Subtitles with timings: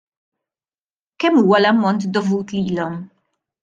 [1.19, 2.95] Kemm huwa l-ammont dovut lilhom?